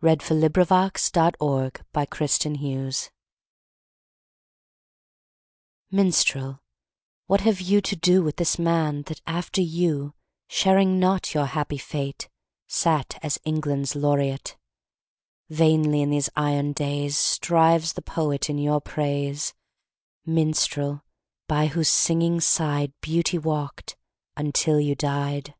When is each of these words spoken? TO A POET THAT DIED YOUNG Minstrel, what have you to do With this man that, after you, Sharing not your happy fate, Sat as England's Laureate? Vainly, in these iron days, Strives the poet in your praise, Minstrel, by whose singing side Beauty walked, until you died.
TO 0.00 0.06
A 0.08 0.16
POET 0.48 1.10
THAT 1.12 1.12
DIED 1.12 1.36
YOUNG 1.38 3.08
Minstrel, 5.90 6.60
what 7.26 7.42
have 7.42 7.60
you 7.60 7.82
to 7.82 7.94
do 7.94 8.22
With 8.22 8.36
this 8.38 8.58
man 8.58 9.02
that, 9.02 9.20
after 9.26 9.60
you, 9.60 10.14
Sharing 10.48 10.98
not 10.98 11.34
your 11.34 11.44
happy 11.44 11.76
fate, 11.76 12.30
Sat 12.66 13.18
as 13.22 13.38
England's 13.44 13.94
Laureate? 13.94 14.56
Vainly, 15.50 16.00
in 16.00 16.08
these 16.08 16.30
iron 16.34 16.72
days, 16.72 17.18
Strives 17.18 17.92
the 17.92 18.00
poet 18.00 18.48
in 18.48 18.56
your 18.56 18.80
praise, 18.80 19.52
Minstrel, 20.24 21.04
by 21.46 21.66
whose 21.66 21.90
singing 21.90 22.40
side 22.40 22.94
Beauty 23.02 23.36
walked, 23.36 23.98
until 24.38 24.80
you 24.80 24.94
died. 24.94 25.54